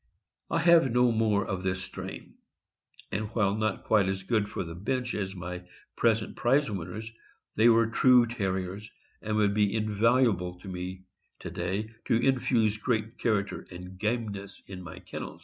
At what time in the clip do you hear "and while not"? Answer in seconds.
3.11-3.83